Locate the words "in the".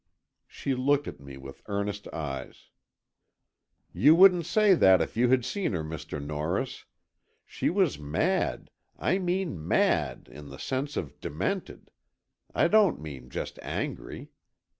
10.31-10.57